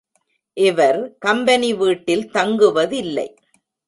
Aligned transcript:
இவர் 0.57 1.17
கம்பெனி 1.17 1.73
வீட்டில் 1.73 2.31
தங்குவதில்லை. 2.31 3.27